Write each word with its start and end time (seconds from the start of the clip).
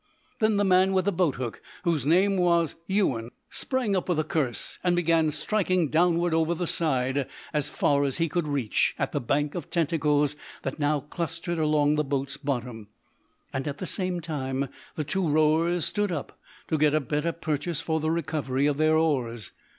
Then 0.39 0.57
the 0.57 0.63
man 0.65 0.93
with 0.93 1.05
the 1.05 1.11
boathook 1.11 1.61
his 1.85 2.07
name 2.07 2.35
was 2.35 2.73
Ewan, 2.87 3.09
or 3.09 3.17
Ewen 3.25 3.31
sprang 3.51 3.95
up 3.95 4.09
with 4.09 4.17
a 4.19 4.23
curse, 4.23 4.79
and 4.83 4.95
began 4.95 5.29
striking 5.29 5.89
downward 5.89 6.33
over 6.33 6.55
the 6.55 6.65
side, 6.65 7.27
as 7.53 7.69
far 7.69 8.03
as 8.03 8.17
he 8.17 8.27
could 8.27 8.47
reach, 8.47 8.95
at 8.97 9.11
the 9.11 9.21
bank 9.21 9.53
of 9.53 9.69
tentacles 9.69 10.35
that 10.63 10.79
now 10.79 11.01
clustered 11.01 11.59
along 11.59 11.97
the 11.97 12.03
boat's 12.03 12.37
bottom. 12.37 12.87
And, 13.53 13.67
at 13.67 13.77
the 13.77 13.85
same 13.85 14.21
time, 14.21 14.69
the 14.95 15.03
two 15.03 15.29
rowers 15.29 15.85
stood 15.85 16.11
up 16.11 16.39
to 16.69 16.79
get 16.79 16.95
a 16.95 16.99
better 16.99 17.31
purchase 17.31 17.79
for 17.79 17.99
the 17.99 18.09
recovery 18.09 18.65
of 18.65 18.77
their 18.77 18.97
oars. 18.97 19.51